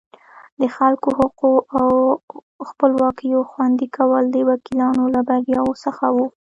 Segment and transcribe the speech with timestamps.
[0.59, 1.89] د خلکو حقوقو او
[2.69, 6.25] خپلواکیو خوندي کول د وکیلانو له بریاوو څخه وو.